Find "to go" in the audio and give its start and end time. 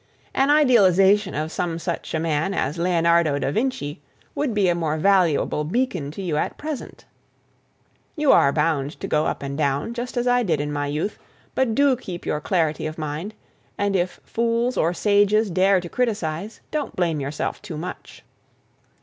8.99-9.27